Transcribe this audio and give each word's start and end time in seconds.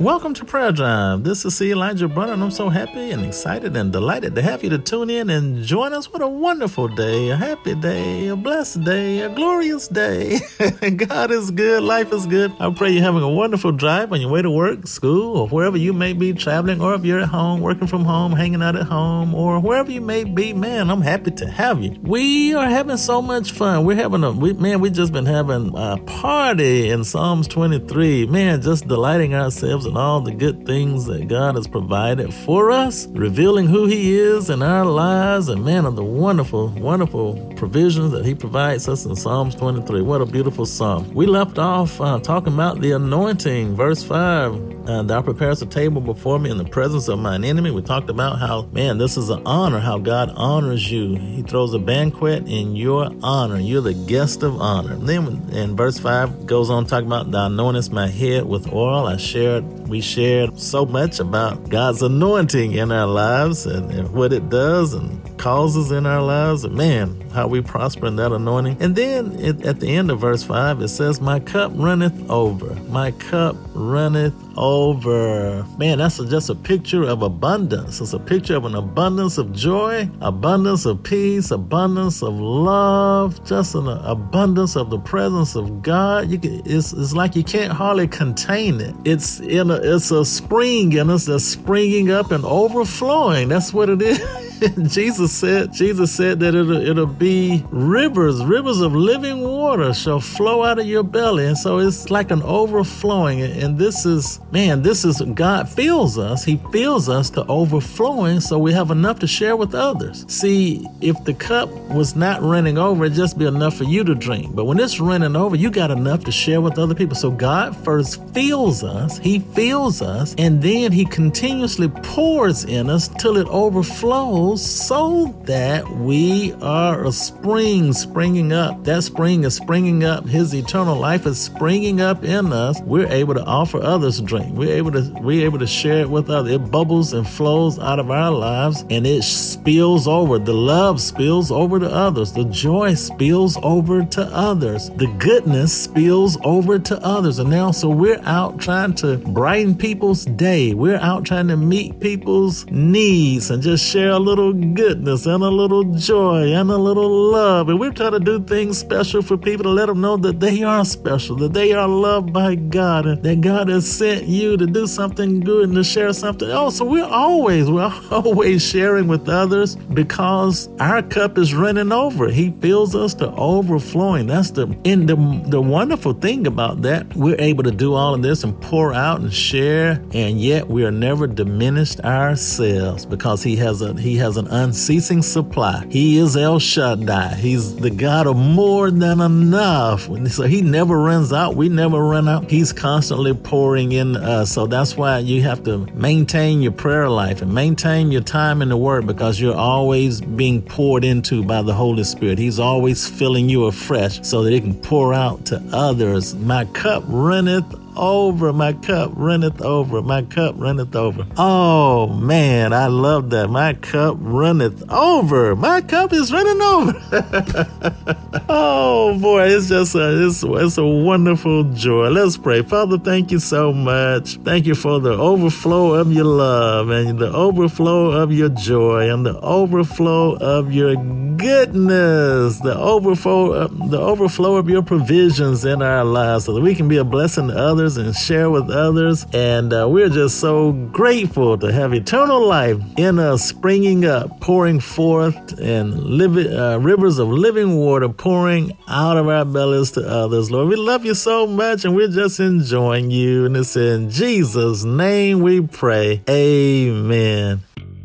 Welcome 0.00 0.34
to 0.34 0.44
Prayer 0.44 0.72
Drive. 0.72 1.22
This 1.22 1.44
is 1.44 1.56
C. 1.56 1.70
Elijah 1.70 2.08
Bronner, 2.08 2.32
and 2.32 2.42
I'm 2.42 2.50
so 2.50 2.68
happy 2.68 3.12
and 3.12 3.24
excited 3.24 3.76
and 3.76 3.92
delighted 3.92 4.34
to 4.34 4.42
have 4.42 4.64
you 4.64 4.70
to 4.70 4.78
tune 4.78 5.08
in 5.08 5.30
and 5.30 5.62
join 5.62 5.92
us. 5.92 6.12
What 6.12 6.20
a 6.20 6.26
wonderful 6.26 6.88
day, 6.88 7.30
a 7.30 7.36
happy 7.36 7.76
day, 7.76 8.26
a 8.26 8.34
blessed 8.34 8.82
day, 8.82 9.20
a 9.20 9.28
glorious 9.28 9.86
day. 9.86 10.40
God 10.96 11.30
is 11.30 11.52
good, 11.52 11.84
life 11.84 12.12
is 12.12 12.26
good. 12.26 12.52
I 12.58 12.74
pray 12.74 12.90
you're 12.90 13.04
having 13.04 13.22
a 13.22 13.30
wonderful 13.30 13.70
drive 13.70 14.12
on 14.12 14.20
your 14.20 14.30
way 14.30 14.42
to 14.42 14.50
work, 14.50 14.88
school, 14.88 15.36
or 15.36 15.48
wherever 15.48 15.76
you 15.76 15.92
may 15.92 16.12
be 16.12 16.32
traveling, 16.32 16.80
or 16.80 16.94
if 16.94 17.04
you're 17.04 17.20
at 17.20 17.28
home, 17.28 17.60
working 17.60 17.86
from 17.86 18.04
home, 18.04 18.32
hanging 18.32 18.62
out 18.62 18.74
at 18.74 18.86
home, 18.86 19.32
or 19.32 19.60
wherever 19.60 19.92
you 19.92 20.00
may 20.00 20.24
be. 20.24 20.52
Man, 20.52 20.90
I'm 20.90 21.02
happy 21.02 21.30
to 21.30 21.48
have 21.48 21.80
you. 21.80 21.96
We 22.02 22.52
are 22.52 22.68
having 22.68 22.96
so 22.96 23.22
much 23.22 23.52
fun. 23.52 23.84
We're 23.84 23.96
having 23.96 24.24
a, 24.24 24.32
we, 24.32 24.54
man, 24.54 24.80
we've 24.80 24.92
just 24.92 25.12
been 25.12 25.26
having 25.26 25.72
a 25.76 25.98
party 25.98 26.90
in 26.90 27.04
Psalms 27.04 27.46
23. 27.46 28.26
Man, 28.26 28.60
just 28.60 28.88
delighting 28.88 29.36
ourselves 29.36 29.83
and 29.86 29.96
all 29.96 30.20
the 30.20 30.32
good 30.32 30.66
things 30.66 31.06
that 31.06 31.28
God 31.28 31.56
has 31.56 31.66
provided 31.66 32.32
for 32.32 32.70
us, 32.70 33.06
revealing 33.08 33.66
who 33.66 33.86
He 33.86 34.18
is 34.18 34.50
in 34.50 34.62
our 34.62 34.84
lives, 34.84 35.48
and 35.48 35.64
man, 35.64 35.86
of 35.86 35.96
the 35.96 36.04
wonderful, 36.04 36.68
wonderful 36.68 37.52
provisions 37.56 38.12
that 38.12 38.24
He 38.24 38.34
provides 38.34 38.88
us 38.88 39.04
in 39.04 39.16
Psalms 39.16 39.54
23. 39.54 40.02
What 40.02 40.20
a 40.20 40.26
beautiful 40.26 40.66
psalm. 40.66 41.12
We 41.14 41.26
left 41.26 41.58
off 41.58 42.00
uh, 42.00 42.18
talking 42.20 42.52
about 42.52 42.80
the 42.80 42.92
anointing, 42.92 43.74
verse 43.74 44.02
5. 44.02 44.74
Uh, 44.86 45.02
thou 45.02 45.22
preparest 45.22 45.62
a 45.62 45.66
table 45.66 46.00
before 46.00 46.38
me 46.38 46.50
in 46.50 46.58
the 46.58 46.64
presence 46.64 47.08
of 47.08 47.18
mine 47.18 47.42
enemy. 47.42 47.70
We 47.70 47.80
talked 47.80 48.10
about 48.10 48.38
how, 48.38 48.62
man, 48.72 48.98
this 48.98 49.16
is 49.16 49.30
an 49.30 49.42
honor, 49.46 49.80
how 49.80 49.98
God 49.98 50.30
honors 50.36 50.90
you. 50.90 51.16
He 51.16 51.42
throws 51.42 51.72
a 51.72 51.78
banquet 51.78 52.46
in 52.46 52.76
your 52.76 53.10
honor. 53.22 53.58
You're 53.58 53.80
the 53.80 53.94
guest 53.94 54.42
of 54.42 54.60
honor. 54.60 54.92
And 54.92 55.08
then 55.08 55.48
in 55.52 55.74
verse 55.74 55.98
5 55.98 56.46
goes 56.46 56.68
on 56.68 56.84
talking 56.84 57.06
about, 57.06 57.30
Thou 57.30 57.48
anointest 57.48 57.92
my 57.92 58.08
head 58.08 58.44
with 58.44 58.70
oil. 58.72 59.06
I 59.06 59.16
shared 59.16 59.64
we 59.88 60.00
shared 60.00 60.58
so 60.58 60.86
much 60.86 61.20
about 61.20 61.68
God's 61.68 62.02
anointing 62.02 62.72
in 62.72 62.90
our 62.90 63.06
lives 63.06 63.66
and, 63.66 63.90
and 63.90 64.10
what 64.12 64.32
it 64.32 64.48
does 64.48 64.94
and 64.94 65.22
causes 65.38 65.90
in 65.90 66.06
our 66.06 66.22
lives. 66.22 66.64
And 66.64 66.74
man, 66.74 67.20
how 67.34 67.46
we 67.48 67.60
prosper 67.60 68.06
in 68.06 68.16
that 68.16 68.32
anointing. 68.32 68.78
And 68.80 68.96
then 68.96 69.38
it, 69.38 69.66
at 69.66 69.80
the 69.80 69.88
end 69.88 70.10
of 70.10 70.20
verse 70.20 70.42
5, 70.42 70.80
it 70.80 70.88
says, 70.88 71.20
My 71.20 71.40
cup 71.40 71.72
runneth 71.74 72.30
over. 72.30 72.74
My 72.88 73.10
cup 73.10 73.56
runneth 73.74 74.34
over. 74.56 75.66
Man, 75.78 75.98
that's 75.98 76.18
a, 76.18 76.26
just 76.26 76.48
a 76.48 76.54
picture 76.54 77.02
of 77.02 77.22
abundance. 77.22 78.00
It's 78.00 78.12
a 78.12 78.18
picture 78.18 78.56
of 78.56 78.64
an 78.64 78.74
abundance 78.74 79.36
of 79.36 79.52
joy, 79.52 80.08
abundance 80.20 80.86
of 80.86 81.02
peace, 81.02 81.50
abundance 81.50 82.22
of 82.22 82.38
love, 82.38 83.44
just 83.44 83.74
an 83.74 83.88
abundance 83.88 84.76
of 84.76 84.90
the 84.90 84.98
presence 84.98 85.56
of 85.56 85.82
God. 85.82 86.30
Can, 86.30 86.62
it's, 86.64 86.92
it's 86.92 87.12
like 87.12 87.34
you 87.34 87.44
can't 87.44 87.72
hardly 87.72 88.06
contain 88.06 88.80
it. 88.80 88.94
It's 89.04 89.40
in 89.40 89.70
a, 89.70 89.73
it's 89.82 90.10
a 90.10 90.24
spring 90.24 90.92
in 90.92 91.10
us 91.10 91.26
that's 91.26 91.44
springing 91.44 92.10
up 92.10 92.30
and 92.30 92.44
overflowing. 92.44 93.48
That's 93.48 93.72
what 93.72 93.88
it 93.88 94.02
is. 94.02 94.20
Jesus 94.86 95.32
said, 95.32 95.72
Jesus 95.72 96.14
said 96.14 96.40
that 96.40 96.54
it'll, 96.54 96.76
it'll 96.76 97.06
be 97.06 97.64
rivers, 97.70 98.44
rivers 98.44 98.80
of 98.80 98.94
living 98.94 99.40
water 99.40 99.92
shall 99.92 100.20
flow 100.20 100.62
out 100.62 100.78
of 100.78 100.86
your 100.86 101.02
belly. 101.02 101.46
And 101.46 101.58
so 101.58 101.78
it's 101.78 102.10
like 102.10 102.30
an 102.30 102.42
overflowing. 102.42 103.42
And 103.42 103.78
this 103.78 104.06
is, 104.06 104.40
man, 104.52 104.82
this 104.82 105.04
is 105.04 105.20
God 105.34 105.68
fills 105.68 106.18
us. 106.18 106.44
He 106.44 106.56
fills 106.72 107.08
us 107.08 107.30
to 107.30 107.44
overflowing 107.46 108.40
so 108.40 108.58
we 108.58 108.72
have 108.72 108.90
enough 108.90 109.18
to 109.20 109.26
share 109.26 109.56
with 109.56 109.74
others. 109.74 110.24
See, 110.28 110.86
if 111.00 111.22
the 111.24 111.34
cup 111.34 111.68
was 111.90 112.14
not 112.14 112.42
running 112.42 112.78
over, 112.78 113.04
it'd 113.04 113.16
just 113.16 113.38
be 113.38 113.46
enough 113.46 113.76
for 113.76 113.84
you 113.84 114.04
to 114.04 114.14
drink. 114.14 114.54
But 114.54 114.64
when 114.66 114.78
it's 114.78 115.00
running 115.00 115.36
over, 115.36 115.56
you 115.56 115.70
got 115.70 115.90
enough 115.90 116.24
to 116.24 116.32
share 116.32 116.60
with 116.60 116.78
other 116.78 116.94
people. 116.94 117.16
So 117.16 117.30
God 117.30 117.76
first 117.76 118.22
fills 118.32 118.84
us, 118.84 119.18
He 119.18 119.40
fills 119.40 120.02
us, 120.02 120.34
and 120.38 120.62
then 120.62 120.92
He 120.92 121.04
continuously 121.04 121.88
pours 121.88 122.64
in 122.64 122.90
us 122.90 123.08
till 123.08 123.36
it 123.36 123.46
overflows 123.48 124.43
so 124.52 125.34
that 125.44 125.88
we 125.88 126.52
are 126.60 127.04
a 127.06 127.12
spring 127.12 127.92
springing 127.92 128.52
up. 128.52 128.84
That 128.84 129.02
spring 129.02 129.44
is 129.44 129.54
springing 129.54 130.04
up. 130.04 130.26
His 130.26 130.54
eternal 130.54 130.96
life 130.96 131.24
is 131.26 131.40
springing 131.40 132.00
up 132.00 132.22
in 132.22 132.52
us. 132.52 132.80
We're 132.82 133.08
able 133.08 133.34
to 133.34 133.44
offer 133.44 133.82
others 133.82 134.18
a 134.18 134.22
drink. 134.22 134.54
We're 134.54 134.74
able 134.74 134.92
to 134.92 135.02
we're 135.20 135.46
able 135.46 135.58
to 135.60 135.66
share 135.66 136.00
it 136.00 136.10
with 136.10 136.28
others. 136.28 136.52
It 136.52 136.70
bubbles 136.70 137.12
and 137.14 137.26
flows 137.26 137.78
out 137.78 137.98
of 137.98 138.10
our 138.10 138.30
lives 138.30 138.84
and 138.90 139.06
it 139.06 139.22
spills 139.22 140.06
over. 140.06 140.38
The 140.38 140.52
love 140.52 141.00
spills 141.00 141.50
over 141.50 141.78
to 141.78 141.90
others. 141.90 142.32
The 142.32 142.44
joy 142.44 142.94
spills 142.94 143.56
over 143.62 144.04
to 144.04 144.22
others. 144.26 144.90
The 144.90 145.06
goodness 145.18 145.72
spills 145.84 146.36
over 146.44 146.78
to 146.78 147.02
others. 147.02 147.38
And 147.38 147.50
now 147.50 147.70
so 147.70 147.88
we're 147.88 148.20
out 148.24 148.60
trying 148.60 148.94
to 148.96 149.16
brighten 149.18 149.76
people's 149.76 150.24
day. 150.24 150.74
We're 150.74 150.98
out 150.98 151.24
trying 151.24 151.48
to 151.48 151.56
meet 151.56 152.00
people's 152.00 152.66
needs 152.66 153.50
and 153.50 153.62
just 153.62 153.86
share 153.86 154.10
a 154.10 154.18
little 154.18 154.33
little 154.34 154.52
goodness 154.52 155.26
and 155.26 155.44
a 155.44 155.48
little 155.48 155.84
joy 155.94 156.52
and 156.52 156.68
a 156.68 156.76
little 156.76 157.30
love. 157.30 157.68
And 157.68 157.78
we're 157.78 157.92
trying 157.92 158.12
to 158.12 158.20
do 158.20 158.42
things 158.42 158.76
special 158.76 159.22
for 159.22 159.36
people 159.36 159.62
to 159.62 159.70
let 159.70 159.86
them 159.86 160.00
know 160.00 160.16
that 160.16 160.40
they 160.40 160.64
are 160.64 160.84
special, 160.84 161.36
that 161.36 161.52
they 161.52 161.72
are 161.72 161.86
loved 161.86 162.32
by 162.32 162.56
God, 162.56 163.06
and 163.06 163.22
that 163.22 163.42
God 163.42 163.68
has 163.68 163.88
sent 163.88 164.24
you 164.24 164.56
to 164.56 164.66
do 164.66 164.88
something 164.88 165.38
good 165.38 165.68
and 165.68 165.76
to 165.76 165.84
share 165.84 166.12
something. 166.12 166.50
Oh, 166.50 166.70
so 166.70 166.84
we're 166.84 167.04
always, 167.04 167.70
we're 167.70 167.94
always 168.10 168.66
sharing 168.66 169.06
with 169.06 169.28
others 169.28 169.76
because 169.76 170.68
our 170.80 171.00
cup 171.00 171.38
is 171.38 171.54
running 171.54 171.92
over. 171.92 172.28
He 172.28 172.50
fills 172.60 172.96
us 172.96 173.14
to 173.14 173.30
overflowing. 173.36 174.26
That's 174.26 174.50
the 174.50 174.64
and 174.84 175.08
the, 175.08 175.14
the 175.48 175.60
wonderful 175.60 176.14
thing 176.14 176.48
about 176.48 176.82
that. 176.82 177.14
We're 177.14 177.40
able 177.40 177.62
to 177.62 177.70
do 177.70 177.94
all 177.94 178.14
of 178.14 178.22
this 178.22 178.42
and 178.42 178.60
pour 178.60 178.92
out 178.92 179.20
and 179.20 179.32
share, 179.32 180.02
and 180.12 180.40
yet 180.40 180.68
we 180.68 180.84
are 180.84 180.90
never 180.90 181.28
diminished 181.28 182.00
ourselves 182.00 183.06
because 183.06 183.44
He 183.44 183.54
has 183.56 183.80
a 183.80 183.94
He 183.94 184.16
has 184.16 184.23
has 184.24 184.38
an 184.38 184.48
unceasing 184.48 185.20
supply. 185.20 185.84
He 185.90 186.16
is 186.16 186.34
El 186.34 186.58
Shaddai. 186.58 187.34
He's 187.34 187.76
the 187.76 187.90
God 187.90 188.26
of 188.26 188.36
more 188.36 188.90
than 188.90 189.20
enough. 189.20 190.08
So 190.28 190.44
he 190.44 190.62
never 190.62 190.98
runs 190.98 191.30
out. 191.30 191.56
We 191.56 191.68
never 191.68 192.02
run 192.02 192.26
out. 192.26 192.50
He's 192.50 192.72
constantly 192.72 193.34
pouring 193.34 193.92
in 193.92 194.16
us. 194.16 194.52
So 194.52 194.66
that's 194.66 194.96
why 194.96 195.18
you 195.18 195.42
have 195.42 195.62
to 195.64 195.86
maintain 195.94 196.62
your 196.62 196.72
prayer 196.72 197.10
life 197.10 197.42
and 197.42 197.54
maintain 197.54 198.10
your 198.10 198.22
time 198.22 198.62
in 198.62 198.70
the 198.70 198.78
Word 198.78 199.06
because 199.06 199.38
you're 199.38 199.54
always 199.54 200.22
being 200.22 200.62
poured 200.62 201.04
into 201.04 201.44
by 201.44 201.60
the 201.60 201.74
Holy 201.74 202.04
Spirit. 202.04 202.38
He's 202.38 202.58
always 202.58 203.06
filling 203.06 203.50
you 203.50 203.66
afresh 203.66 204.22
so 204.26 204.42
that 204.42 204.54
it 204.54 204.62
can 204.62 204.74
pour 204.74 205.12
out 205.12 205.44
to 205.46 205.62
others. 205.70 206.34
My 206.34 206.64
cup 206.64 207.04
runneth 207.08 207.83
over. 207.96 208.52
My 208.52 208.72
cup 208.72 209.12
runneth 209.14 209.60
over. 209.62 210.02
My 210.02 210.22
cup 210.22 210.54
runneth 210.58 210.94
over. 210.94 211.26
Oh 211.36 212.06
man, 212.08 212.72
I 212.72 212.86
love 212.86 213.30
that. 213.30 213.48
My 213.48 213.74
cup 213.74 214.16
runneth 214.20 214.90
over. 214.90 215.54
My 215.56 215.80
cup 215.80 216.12
is 216.12 216.32
running 216.32 216.60
over. 216.60 216.92
oh 218.48 219.18
boy, 219.20 219.48
it's 219.48 219.68
just 219.68 219.94
a 219.94 220.26
it's, 220.26 220.42
it's 220.42 220.78
a 220.78 220.86
wonderful 220.86 221.64
joy. 221.72 222.08
Let's 222.08 222.36
pray. 222.36 222.62
Father, 222.62 222.98
thank 222.98 223.30
you 223.30 223.38
so 223.38 223.72
much. 223.72 224.36
Thank 224.38 224.66
you 224.66 224.74
for 224.74 225.00
the 225.00 225.12
overflow 225.12 225.94
of 225.94 226.12
your 226.12 226.24
love 226.24 226.90
and 226.90 227.18
the 227.18 227.32
overflow 227.32 228.10
of 228.10 228.32
your 228.32 228.48
joy 228.48 229.10
and 229.10 229.24
the 229.24 229.38
overflow 229.40 230.36
of 230.36 230.72
your 230.72 230.96
goodness, 231.36 232.60
the 232.60 232.76
overflow 232.76 233.68
the 233.68 234.00
overflow 234.00 234.56
of 234.56 234.68
your 234.68 234.82
provisions 234.82 235.64
in 235.64 235.82
our 235.82 236.04
lives 236.04 236.44
so 236.44 236.54
that 236.54 236.60
we 236.60 236.74
can 236.74 236.88
be 236.88 236.96
a 236.96 237.04
blessing 237.04 237.48
to 237.48 237.54
others 237.56 237.83
others 237.84 237.96
and 237.98 238.16
share 238.16 238.50
with 238.50 238.70
others. 238.70 239.26
And 239.34 239.72
uh, 239.72 239.86
we're 239.88 240.08
just 240.08 240.40
so 240.40 240.72
grateful 240.72 241.58
to 241.58 241.70
have 241.70 241.92
eternal 241.92 242.46
life 242.46 242.80
in 242.96 243.18
us, 243.18 243.46
springing 243.46 244.06
up, 244.06 244.40
pouring 244.40 244.80
forth, 244.80 245.58
and 245.58 245.92
live, 245.94 246.36
uh, 246.36 246.78
rivers 246.80 247.18
of 247.18 247.28
living 247.28 247.76
water 247.76 248.08
pouring 248.08 248.76
out 248.88 249.18
of 249.18 249.28
our 249.28 249.44
bellies 249.44 249.90
to 249.92 250.00
others. 250.00 250.50
Lord, 250.50 250.68
we 250.68 250.76
love 250.76 251.04
you 251.04 251.14
so 251.14 251.46
much 251.46 251.84
and 251.84 251.94
we're 251.94 252.08
just 252.08 252.40
enjoying 252.40 253.10
you. 253.10 253.44
And 253.44 253.56
it's 253.56 253.76
in 253.76 254.08
Jesus' 254.08 254.84
name 254.84 255.42
we 255.42 255.60
pray. 255.60 256.22
Amen. 256.28 257.60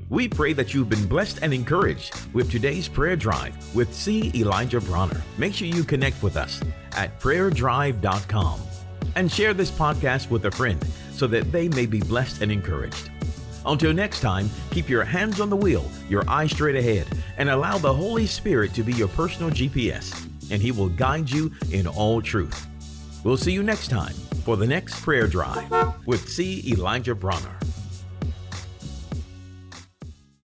We 0.10 0.28
pray 0.28 0.54
that 0.54 0.74
you've 0.74 0.90
been 0.90 1.06
blessed 1.06 1.40
and 1.42 1.54
encouraged 1.54 2.34
with 2.34 2.52
today's 2.52 2.90
prayer 2.90 3.16
drive 3.16 3.56
with 3.76 3.94
C. 3.94 4.32
Elijah 4.36 4.82
Bronner. 4.82 5.22
Make 5.38 5.54
sure 5.54 5.68
you 5.68 5.84
connect 5.84 6.22
with 6.24 6.36
us 6.36 6.62
at 6.98 7.18
prayerdrive.com 7.20 8.69
and 9.16 9.32
share 9.32 9.54
this 9.54 9.72
podcast 9.72 10.30
with 10.30 10.46
a 10.46 10.52
friend 10.52 10.84
so 11.12 11.28
that 11.28 11.52
they 11.52 11.68
may 11.70 11.86
be 11.86 12.00
blessed 12.00 12.42
and 12.42 12.52
encouraged. 12.52 13.10
Until 13.66 13.94
next 13.94 14.22
time, 14.22 14.50
keep 14.72 14.90
your 14.90 15.04
hands 15.04 15.40
on 15.40 15.50
the 15.50 15.56
wheel, 15.56 15.90
your 16.08 16.28
eyes 16.30 16.52
straight 16.52 16.76
ahead, 16.76 17.08
and 17.38 17.50
allow 17.50 17.78
the 17.78 17.94
Holy 17.94 18.26
Spirit 18.26 18.74
to 18.74 18.84
be 18.84 18.94
your 18.94 19.10
personal 19.10 19.52
GPS, 19.52 20.28
and 20.52 20.62
He 20.62 20.72
will 20.72 20.90
guide 20.90 21.30
you 21.30 21.52
in 21.72 21.88
all 21.88 22.22
truth. 22.22 22.68
We'll 23.24 23.38
see 23.38 23.52
you 23.52 23.64
next 23.64 23.90
time 23.90 24.14
for 24.44 24.56
the 24.56 24.68
next 24.68 25.02
prayer 25.02 25.28
drive 25.28 25.70
with 26.06 26.30
C. 26.30 26.64
Elijah 26.72 27.16
Bronner. 27.16 27.60